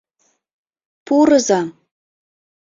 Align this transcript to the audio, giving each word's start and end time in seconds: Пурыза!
Пурыза! 1.05 1.61